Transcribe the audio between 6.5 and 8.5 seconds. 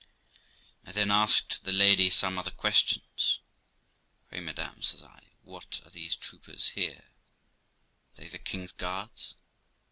here? Are they the